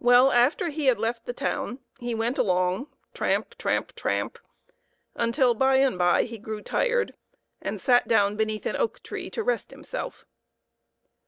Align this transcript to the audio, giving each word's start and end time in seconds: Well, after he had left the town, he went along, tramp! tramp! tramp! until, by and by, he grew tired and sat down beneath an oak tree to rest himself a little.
Well, 0.00 0.32
after 0.32 0.70
he 0.70 0.86
had 0.86 0.98
left 0.98 1.26
the 1.26 1.32
town, 1.32 1.78
he 2.00 2.12
went 2.12 2.38
along, 2.38 2.88
tramp! 3.14 3.54
tramp! 3.56 3.94
tramp! 3.94 4.40
until, 5.14 5.54
by 5.54 5.76
and 5.76 5.96
by, 5.96 6.24
he 6.24 6.38
grew 6.38 6.60
tired 6.60 7.14
and 7.62 7.80
sat 7.80 8.08
down 8.08 8.34
beneath 8.36 8.66
an 8.66 8.74
oak 8.74 9.00
tree 9.04 9.30
to 9.30 9.44
rest 9.44 9.70
himself 9.70 10.22
a 10.24 10.26
little. 10.26 11.22